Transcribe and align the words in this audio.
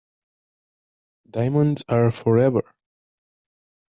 Diamonds 1.29 1.83
are 1.87 2.09
forever. 2.09 2.63